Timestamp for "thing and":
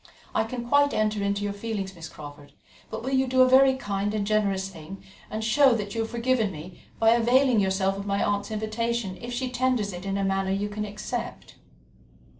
4.67-5.43